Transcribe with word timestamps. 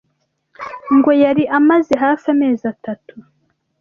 ngo 0.95 1.11
yari 1.23 1.43
amaze 1.57 1.93
hafi 2.03 2.25
amezi 2.33 2.63
atatu 2.73 3.15